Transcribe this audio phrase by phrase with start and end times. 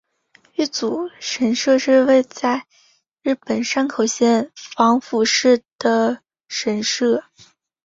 [0.55, 2.65] 玉祖神社是位在
[3.21, 7.23] 日本山口县防府市的神社。